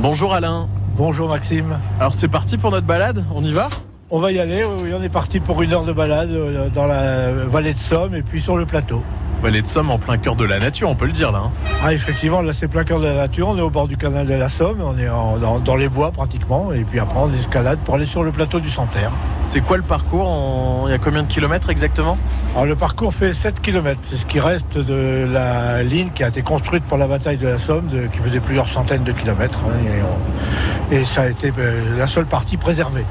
Bonjour 0.00 0.32
Alain. 0.32 0.66
Bonjour 0.96 1.28
Maxime. 1.28 1.78
Alors 1.98 2.14
c'est 2.14 2.26
parti 2.26 2.56
pour 2.56 2.70
notre 2.70 2.86
balade, 2.86 3.22
on 3.34 3.44
y 3.44 3.52
va? 3.52 3.68
On 4.08 4.18
va 4.18 4.32
y 4.32 4.38
aller, 4.38 4.64
oui, 4.64 4.92
on 4.98 5.02
est 5.02 5.10
parti 5.10 5.40
pour 5.40 5.60
une 5.60 5.74
heure 5.74 5.84
de 5.84 5.92
balade 5.92 6.30
euh, 6.30 6.70
dans 6.70 6.86
la 6.86 7.30
vallée 7.30 7.74
de 7.74 7.78
Somme 7.78 8.14
et 8.14 8.22
puis 8.22 8.40
sur 8.40 8.56
le 8.56 8.64
plateau. 8.64 9.02
Vallée 9.42 9.62
de 9.62 9.66
Somme 9.66 9.90
en 9.90 9.98
plein 9.98 10.18
cœur 10.18 10.36
de 10.36 10.44
la 10.44 10.58
nature, 10.58 10.88
on 10.90 10.94
peut 10.94 11.06
le 11.06 11.12
dire 11.12 11.32
là. 11.32 11.38
hein. 11.46 11.50
Ah 11.82 11.94
effectivement, 11.94 12.42
là 12.42 12.52
c'est 12.52 12.68
plein 12.68 12.84
cœur 12.84 13.00
de 13.00 13.06
la 13.06 13.14
nature, 13.14 13.48
on 13.48 13.56
est 13.56 13.62
au 13.62 13.70
bord 13.70 13.88
du 13.88 13.96
canal 13.96 14.26
de 14.26 14.34
la 14.34 14.48
Somme, 14.50 14.78
on 14.82 14.98
est 14.98 15.08
en- 15.08 15.38
dans, 15.38 15.58
dans 15.60 15.76
les 15.76 15.88
bois 15.88 16.10
pratiquement, 16.10 16.72
et 16.72 16.84
puis 16.84 16.98
après 17.00 17.18
on 17.18 17.32
escalade 17.32 17.78
pour 17.84 17.94
aller 17.94 18.04
sur 18.06 18.22
le 18.22 18.32
plateau 18.32 18.60
du 18.60 18.68
Santerre. 18.68 19.10
C'est 19.48 19.62
quoi 19.62 19.78
le 19.78 19.82
parcours 19.82 20.28
en- 20.28 20.84
Il 20.88 20.90
y 20.90 20.94
a 20.94 20.98
combien 20.98 21.22
de 21.22 21.28
kilomètres 21.28 21.70
exactement? 21.70 22.18
Alors 22.54 22.66
le 22.66 22.76
parcours 22.76 23.14
fait 23.14 23.32
7 23.32 23.60
km, 23.62 23.98
c'est 24.02 24.16
ce 24.16 24.26
qui 24.26 24.40
reste 24.40 24.76
de 24.76 25.26
la 25.32 25.82
ligne 25.82 26.10
qui 26.14 26.22
a 26.22 26.28
été 26.28 26.42
construite 26.42 26.84
pour 26.84 26.98
la 26.98 27.06
bataille 27.06 27.38
de 27.38 27.48
la 27.48 27.58
Somme, 27.58 27.88
de- 27.88 28.06
qui 28.08 28.18
faisait 28.18 28.40
plusieurs 28.40 28.68
centaines 28.68 29.04
de 29.04 29.12
kilomètres, 29.12 29.60
hein, 29.66 29.72
et, 29.86 30.02
on- 30.02 30.94
et 31.00 31.04
ça 31.06 31.22
a 31.22 31.28
été 31.28 31.50
euh, 31.58 31.96
la 31.96 32.06
seule 32.06 32.26
partie 32.26 32.58
préservée. 32.58 33.04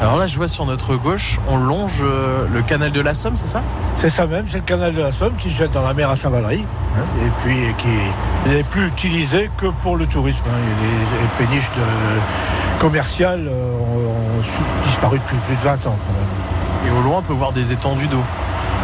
Alors 0.00 0.16
là 0.16 0.26
je 0.26 0.36
vois 0.36 0.46
sur 0.46 0.64
notre 0.64 0.94
gauche, 0.94 1.40
on 1.48 1.56
longe 1.56 2.00
euh, 2.02 2.46
le 2.52 2.62
canal 2.62 2.92
de 2.92 3.00
la 3.00 3.14
Somme, 3.14 3.34
c'est 3.36 3.48
ça? 3.48 3.62
C'est 3.96 4.10
ça 4.10 4.26
même, 4.28 4.44
c'est 4.46 4.58
le 4.58 4.62
canal 4.62 4.94
de 4.94 5.00
la 5.00 5.10
Somme 5.10 5.34
qui 5.36 5.50
jette 5.50 5.72
dans 5.72 5.82
la 5.82 5.92
mer 5.92 6.08
à 6.08 6.14
Saint-Valery, 6.16 6.64
hein, 6.96 7.00
et 7.24 7.30
puis 7.42 7.56
qui 7.78 8.48
n'est 8.48 8.62
plus 8.62 8.86
utilisé 8.86 9.50
que 9.56 9.66
pour 9.66 9.96
le 9.96 10.06
tourisme. 10.06 10.44
hein. 10.48 10.58
Les, 10.82 11.46
péniches 11.46 11.70
de- 11.70 12.78
commerciales 12.80 13.48
euh, 13.48 13.72
ont, 13.72 14.84
disparu 14.86 15.18
depuis 15.18 15.36
plus 15.48 15.56
de 15.56 15.62
20 15.62 15.72
ans. 15.72 15.78
quand 15.84 15.90
même. 15.90 16.86
Et 16.86 16.96
au 16.96 17.02
loin 17.02 17.18
on 17.18 17.22
peut 17.22 17.32
voir 17.32 17.52
des 17.52 17.72
étendues 17.72 18.06
d'eau. 18.06 18.22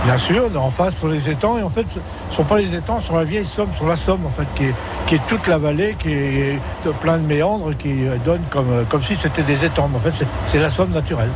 Bien 0.05 0.19
sûr, 0.19 0.51
en 0.55 0.71
face 0.71 0.99
sur 0.99 1.09
les 1.09 1.31
étangs, 1.31 1.57
et 1.57 1.63
en 1.63 1.71
fait 1.71 1.89
ce 1.89 1.99
ne 1.99 2.35
sont 2.35 2.45
pas 2.45 2.59
les 2.59 2.75
étangs, 2.75 3.01
sur 3.01 3.17
la 3.17 3.25
vieille 3.25 3.47
Somme, 3.47 3.73
sur 3.73 3.87
la 3.87 3.97
Somme 3.97 4.27
en 4.27 4.31
fait, 4.31 4.47
qui 4.55 5.15
est, 5.15 5.27
toute 5.27 5.47
la 5.47 5.57
vallée, 5.57 5.97
qui 5.99 6.13
est 6.13 6.59
plein 7.01 7.17
de 7.17 7.27
méandres, 7.27 7.75
qui 7.79 8.07
euh, 8.07 8.17
donne 8.23 8.43
comme, 8.51 8.71
euh, 8.71 8.83
comme 8.87 9.01
si 9.01 9.17
c'était 9.17 9.43
des 9.43 9.65
étangs. 9.65 9.91
En 9.95 10.01
fait, 10.01 10.27
c'est 10.45 10.59
la 10.59 10.69
Somme 10.69 10.91
naturelle. 10.91 11.31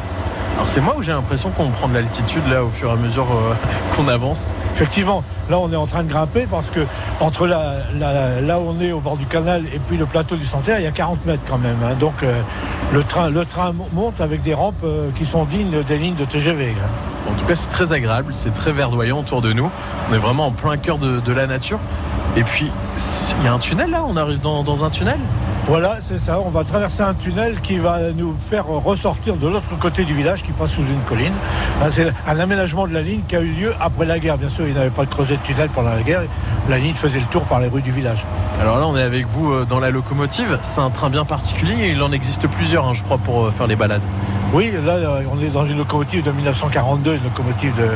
Alors 0.55 0.69
c'est 0.69 0.81
moi 0.81 0.95
où 0.99 1.03
j'ai 1.03 1.13
l'impression 1.13 1.51
qu'on 1.51 1.71
prend 1.71 1.89
de 1.89 1.95
l'altitude 1.95 2.43
là 2.49 2.65
au 2.65 2.69
fur 2.69 2.89
et 2.91 2.93
à 2.93 2.97
mesure 2.97 3.27
euh, 3.31 3.55
qu'on 3.97 4.09
avance. 4.09 4.47
Effectivement, 4.75 5.23
là 5.51 5.59
on 5.59 5.71
est 5.73 5.77
en 5.77 5.87
train 5.87 6.03
de 6.03 6.09
grimper 6.09 6.47
parce 6.51 6.69
que 6.71 6.81
entre 7.21 7.47
la, 7.47 7.75
la- 7.99 8.41
là 8.41 8.59
où 8.59 8.75
on 8.77 8.81
est 8.81 8.93
au 8.93 9.01
bord 9.01 9.17
du 9.17 9.27
canal 9.27 9.63
et 9.75 9.79
puis 9.79 9.97
le 9.97 10.07
plateau 10.07 10.37
du 10.37 10.45
Santerre, 10.47 10.79
il 10.81 10.85
y 10.85 10.89
a 10.89 10.91
40 10.93 11.25
mètres 11.27 11.43
quand 11.49 11.59
même. 11.59 11.77
hein. 11.85 11.95
Donc 11.99 12.23
euh, 12.23 12.41
le 12.93 13.03
train, 13.05 13.31
le 13.31 13.45
train 13.45 13.73
monte 13.93 14.21
avec 14.21 14.43
des 14.43 14.55
rampes 14.55 14.75
euh, 14.85 15.11
qui 15.17 15.25
sont 15.25 15.45
dignes 15.45 15.83
des 15.85 15.97
lignes 15.99 16.17
de 16.17 16.25
TGV. 16.25 16.67
là. 16.69 17.31
En 17.31 17.35
tout 17.39 17.45
cas 17.45 17.55
c'est 17.55 17.69
très 17.69 17.93
agréable, 17.93 18.33
c'est 18.33 18.55
très 18.55 18.73
verdoyant 18.73 19.19
autour 19.21 19.43
de 19.43 19.53
nous. 19.53 19.71
On 20.11 20.15
est 20.15 20.19
vraiment 20.19 20.47
en 20.47 20.51
plein 20.53 20.77
cœur 20.77 20.99
de, 20.99 21.21
de 21.21 21.33
la 21.33 21.47
nature. 21.47 21.79
Et 22.37 22.43
puis 22.43 22.71
il 23.41 23.45
y 23.45 23.49
a 23.49 23.53
un 23.53 23.59
tunnel 23.59 23.91
là, 23.91 24.03
on 24.09 24.17
arrive 24.17 24.41
dans, 24.41 24.63
dans 24.65 24.85
un 24.85 24.91
tunnel? 24.91 25.19
Voilà, 25.69 25.97
c'est 26.01 26.17
ça. 26.17 26.41
On 26.41 26.49
va 26.49 26.65
traverser 26.65 27.03
un 27.03 27.13
tunnel 27.13 27.61
qui 27.61 27.77
va 27.77 27.99
nous 28.17 28.35
faire 28.49 28.67
ressortir 28.67 29.37
de 29.37 29.47
l'autre 29.47 29.79
côté 29.79 30.07
du 30.07 30.15
village, 30.15 30.43
qui 30.43 30.53
passe 30.53 30.71
sous 30.73 30.81
une 30.81 31.03
colline. 31.07 31.35
Hein, 31.83 31.89
C'est 31.91 32.11
un 32.27 32.39
aménagement 32.39 32.87
de 32.87 32.95
la 32.95 33.03
ligne 33.03 33.21
qui 33.29 33.37
a 33.37 33.43
eu 33.43 33.53
lieu 33.53 33.75
après 33.79 34.07
la 34.07 34.19
guerre. 34.19 34.39
Bien 34.39 34.49
sûr, 34.49 34.67
il 34.67 34.73
n'avait 34.73 34.89
pas 34.89 35.05
creusé 35.05 35.37
de 35.37 35.43
tunnel 35.43 35.69
pendant 35.69 35.91
la 35.91 36.03
guerre. 36.03 36.23
La 36.71 36.79
ligne 36.79 36.95
faisait 36.95 37.21
le 37.21 37.27
tour 37.27 37.45
par 37.45 37.61
les 37.61 37.69
rues 37.69 37.83
du 37.83 37.93
village. 37.93 38.25
Alors 38.63 38.79
là, 38.79 38.87
on 38.87 38.97
est 38.97 39.03
avec 39.03 39.27
vous 39.27 39.53
euh, 39.53 39.67
dans 39.69 39.79
la 39.79 39.91
locomotive. 39.91 40.59
C'est 40.63 40.81
un 40.81 40.89
train 40.89 41.11
bien 41.11 41.27
particulier 41.27 41.91
il 41.91 42.03
en 42.03 42.13
existe 42.13 42.49
plusieurs, 42.49 42.87
hein, 42.87 42.95
je 42.95 43.03
crois, 43.03 43.19
pour 43.19 43.45
euh, 43.45 43.51
faire 43.51 43.67
les 43.67 43.77
balades. 43.77 44.01
Oui, 44.55 44.73
là, 44.87 44.95
euh, 44.95 45.23
on 45.31 45.39
est 45.43 45.51
dans 45.51 45.67
une 45.67 45.77
locomotive 45.77 46.23
de 46.23 46.33
1942, 46.33 47.17
une 47.17 47.25
locomotive 47.25 47.75
de 47.77 47.89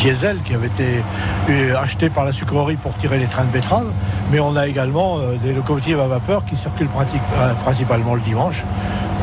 diesel 0.00 0.38
qui 0.42 0.54
avait 0.54 0.66
été 0.66 1.04
euh, 1.48 1.76
achetée 1.76 2.10
par 2.10 2.24
la 2.24 2.32
sucrerie 2.32 2.74
pour 2.74 2.92
tirer 2.94 3.16
les 3.16 3.26
trains 3.26 3.44
de 3.44 3.50
betterave. 3.50 3.86
Mais 4.32 4.40
on 4.40 4.56
a 4.56 4.66
également 4.66 5.18
euh, 5.18 5.36
des 5.40 5.52
locomotives 5.52 6.00
à 6.00 6.08
vapeur 6.08 6.44
qui 6.44 6.56
circulent 6.56 6.88
euh, 6.88 7.54
principalement 7.62 8.16
le 8.16 8.22
dimanche, 8.22 8.64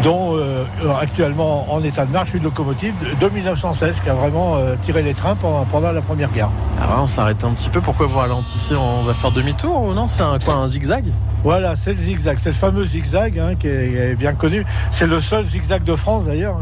dont 0.03 0.35
euh, 0.35 0.63
actuellement 0.99 1.71
en 1.71 1.83
état 1.83 2.05
de 2.05 2.11
marche 2.11 2.33
une 2.33 2.43
locomotive 2.43 2.93
de, 3.01 3.25
de 3.25 3.33
1916 3.33 4.01
qui 4.01 4.09
a 4.09 4.13
vraiment 4.13 4.55
euh, 4.55 4.75
tiré 4.81 5.01
les 5.01 5.13
trains 5.13 5.35
pendant, 5.35 5.65
pendant 5.65 5.91
la 5.91 6.01
Première 6.01 6.31
Guerre. 6.31 6.49
Alors 6.79 6.97
là, 6.97 7.01
on 7.03 7.07
s'arrête 7.07 7.43
un 7.43 7.51
petit 7.51 7.69
peu. 7.69 7.81
Pourquoi 7.81 8.05
vous 8.05 8.19
ralentissez? 8.19 8.75
On 8.75 9.03
va 9.03 9.13
faire 9.13 9.31
demi-tour 9.31 9.81
ou 9.83 9.93
non? 9.93 10.07
C'est 10.07 10.23
un, 10.23 10.37
quoi, 10.39 10.55
un 10.55 10.67
zigzag? 10.67 11.05
Voilà, 11.43 11.75
c'est 11.75 11.91
le 11.91 11.97
zigzag, 11.97 12.37
c'est 12.39 12.49
le 12.49 12.55
fameux 12.55 12.83
zigzag 12.83 13.39
hein, 13.39 13.55
qui, 13.55 13.67
est, 13.67 13.89
qui 13.89 13.95
est 13.95 14.15
bien 14.15 14.33
connu. 14.33 14.65
C'est 14.91 15.07
le 15.07 15.19
seul 15.19 15.45
zigzag 15.45 15.83
de 15.83 15.95
France 15.95 16.25
d'ailleurs, 16.25 16.61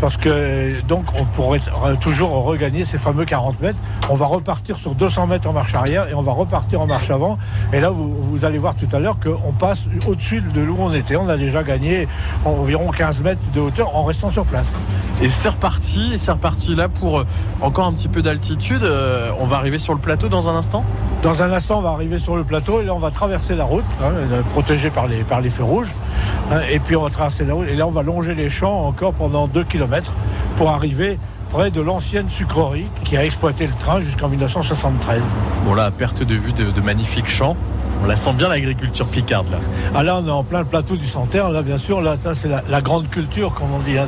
parce 0.00 0.16
que 0.16 0.80
donc 0.82 1.04
on 1.20 1.24
pourrait 1.24 1.60
toujours 2.00 2.30
regagner 2.44 2.84
ces 2.84 2.98
fameux 2.98 3.24
40 3.24 3.60
mètres. 3.60 3.78
On 4.08 4.14
va 4.14 4.26
repartir 4.26 4.78
sur 4.78 4.94
200 4.94 5.26
mètres 5.26 5.48
en 5.48 5.52
marche 5.52 5.74
arrière 5.74 6.08
et 6.08 6.14
on 6.14 6.22
va 6.22 6.32
repartir 6.32 6.80
en 6.80 6.86
marche 6.86 7.10
avant. 7.10 7.36
Et 7.72 7.80
là, 7.80 7.90
vous, 7.90 8.14
vous 8.14 8.44
allez 8.44 8.58
voir 8.58 8.74
tout 8.74 8.88
à 8.92 8.98
l'heure 8.98 9.16
qu'on 9.18 9.52
passe 9.52 9.86
au-dessus 10.06 10.40
de 10.40 10.62
où 10.62 10.76
on 10.78 10.92
était. 10.92 11.16
On 11.16 11.28
a 11.28 11.36
déjà 11.36 11.62
gagné 11.62 12.08
environ 12.56 12.90
15 12.90 13.22
mètres 13.22 13.40
de 13.54 13.60
hauteur 13.60 13.94
en 13.94 14.04
restant 14.04 14.30
sur 14.30 14.44
place. 14.44 14.68
Et 15.22 15.28
c'est 15.28 15.48
reparti. 15.48 16.12
C'est 16.18 16.30
reparti 16.32 16.74
là 16.74 16.88
pour 16.88 17.20
euh, 17.20 17.26
encore 17.62 17.86
un 17.86 17.92
petit 17.92 18.08
peu 18.08 18.22
d'altitude. 18.22 18.82
Euh, 18.82 19.30
on 19.40 19.46
va 19.46 19.56
arriver 19.56 19.78
sur 19.78 19.94
le 19.94 20.00
plateau 20.00 20.28
dans 20.28 20.48
un 20.48 20.56
instant. 20.56 20.84
Dans 21.22 21.42
un 21.42 21.50
instant, 21.52 21.78
on 21.78 21.82
va 21.82 21.90
arriver 21.90 22.18
sur 22.18 22.36
le 22.36 22.44
plateau 22.44 22.80
et 22.82 22.84
là, 22.84 22.94
on 22.94 22.98
va 22.98 23.10
traverser 23.10 23.54
la 23.54 23.64
route, 23.64 23.84
hein, 24.02 24.10
euh, 24.14 24.42
protégé 24.52 24.90
par 24.90 25.06
les, 25.06 25.18
par 25.24 25.40
les 25.40 25.50
feux 25.50 25.64
rouges. 25.64 25.90
hein, 26.52 26.60
et 26.70 26.78
puis, 26.78 26.96
on 26.96 27.02
va 27.02 27.10
traverser 27.10 27.44
la 27.44 27.54
route 27.54 27.66
et 27.68 27.74
là, 27.76 27.86
on 27.86 27.90
va 27.90 28.02
longer 28.02 28.34
les 28.34 28.50
champs 28.50 28.86
encore 28.86 29.12
pendant 29.14 29.46
2 29.46 29.64
km 29.64 30.12
pour 30.58 30.70
arriver 30.70 31.18
près 31.50 31.70
de 31.70 31.80
l'ancienne 31.80 32.28
sucrerie 32.28 32.86
qui 33.04 33.16
a 33.16 33.24
exploité 33.24 33.66
le 33.66 33.72
train 33.72 34.00
jusqu'en 34.00 34.28
1973. 34.28 35.22
Bon 35.64 35.74
là, 35.74 35.90
perte 35.90 36.22
de 36.22 36.34
vue 36.34 36.52
de, 36.52 36.70
de 36.70 36.80
magnifiques 36.82 37.30
champs. 37.30 37.56
On 38.02 38.06
la 38.06 38.16
sent 38.16 38.32
bien 38.34 38.48
l'agriculture 38.48 39.06
picarde 39.06 39.50
là. 39.50 39.58
Ah 39.94 40.02
là, 40.02 40.20
on 40.22 40.26
est 40.26 40.30
en 40.30 40.44
plein 40.44 40.60
le 40.60 40.64
plateau 40.66 40.96
du 40.96 41.06
Santerre. 41.06 41.48
Là, 41.50 41.62
bien 41.62 41.78
sûr, 41.78 42.00
là, 42.00 42.16
ça, 42.16 42.34
c'est 42.34 42.48
la, 42.48 42.62
la 42.68 42.80
grande 42.80 43.08
culture, 43.08 43.52
comme 43.52 43.68
on 43.74 43.78
dit. 43.80 43.98
hein. 43.98 44.06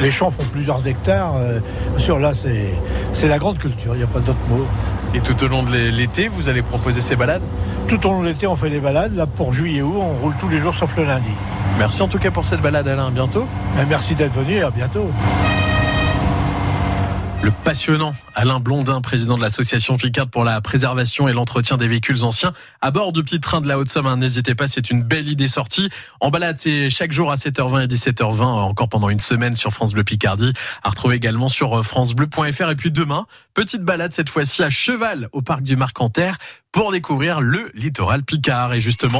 Les 0.00 0.10
champs 0.10 0.30
font 0.30 0.44
plusieurs 0.52 0.86
hectares. 0.86 1.34
euh, 1.38 1.60
bien 1.96 2.04
sûr, 2.04 2.18
là, 2.18 2.32
c'est 2.34 3.28
la 3.28 3.38
grande 3.38 3.58
culture. 3.58 3.92
Il 3.94 3.98
n'y 3.98 4.04
a 4.04 4.08
pas 4.08 4.20
d'autre 4.20 4.38
mot. 4.48 4.64
Et 5.14 5.20
tout 5.20 5.42
au 5.42 5.48
long 5.48 5.62
de 5.62 5.70
l'été, 5.70 6.28
vous 6.28 6.48
allez 6.48 6.62
proposer 6.62 7.00
ces 7.00 7.16
balades? 7.16 7.42
Tout 7.88 8.04
au 8.06 8.12
long 8.12 8.22
de 8.22 8.26
l'été, 8.28 8.46
on 8.46 8.56
fait 8.56 8.70
des 8.70 8.80
balades. 8.80 9.14
Là, 9.16 9.26
pour 9.26 9.52
juillet-août, 9.52 9.94
on 9.96 10.22
roule 10.22 10.34
tous 10.38 10.48
les 10.48 10.58
jours 10.58 10.74
sauf 10.74 10.96
le 10.96 11.04
lundi. 11.04 11.30
Merci 11.78 12.02
en 12.02 12.08
tout 12.08 12.18
cas 12.18 12.30
pour 12.30 12.44
cette 12.44 12.60
balade, 12.60 12.86
Alain. 12.88 13.06
À 13.06 13.10
bientôt. 13.10 13.46
Ben, 13.76 13.86
merci 13.88 14.14
d'être 14.14 14.34
venu 14.34 14.54
et 14.56 14.62
à 14.62 14.70
bientôt. 14.70 15.10
Le 17.42 17.50
passionnant 17.50 18.14
Alain 18.34 18.60
Blondin, 18.60 19.00
président 19.00 19.36
de 19.36 19.42
l'association 19.42 19.96
Picard 19.96 20.28
pour 20.28 20.44
la 20.44 20.60
préservation 20.60 21.26
et 21.26 21.32
l'entretien 21.32 21.78
des 21.78 21.88
véhicules 21.88 22.22
anciens, 22.22 22.52
à 22.82 22.90
bord 22.90 23.12
du 23.12 23.24
petit 23.24 23.40
train 23.40 23.62
de 23.62 23.68
la 23.68 23.78
Haute-Somme. 23.78 24.18
N'hésitez 24.18 24.54
pas, 24.54 24.66
c'est 24.66 24.90
une 24.90 25.02
belle 25.02 25.26
idée 25.26 25.48
sortie. 25.48 25.88
En 26.20 26.30
balade, 26.30 26.58
c'est 26.58 26.90
chaque 26.90 27.12
jour 27.12 27.32
à 27.32 27.36
7h20 27.36 27.84
et 27.84 27.86
17h20, 27.86 28.42
encore 28.42 28.90
pendant 28.90 29.08
une 29.08 29.20
semaine 29.20 29.56
sur 29.56 29.72
France 29.72 29.94
Bleu 29.94 30.04
Picardie. 30.04 30.52
À 30.82 30.90
retrouver 30.90 31.16
également 31.16 31.48
sur 31.48 31.78
euh, 31.78 31.82
francebleu.fr. 31.82 32.70
Et 32.70 32.76
puis 32.76 32.90
demain, 32.90 33.26
petite 33.54 33.82
balade 33.82 34.12
cette 34.12 34.28
fois-ci 34.28 34.62
à 34.62 34.68
cheval 34.68 35.28
au 35.32 35.40
parc 35.40 35.62
du 35.62 35.76
Marcanterre 35.76 36.36
pour 36.72 36.92
découvrir 36.92 37.40
le 37.40 37.70
littoral 37.74 38.22
Picard. 38.22 38.74
Et 38.74 38.80
justement, 38.80 39.18